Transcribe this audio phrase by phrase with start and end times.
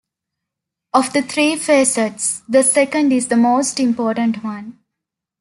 [0.95, 4.79] Of the three facets, the second is the most important one.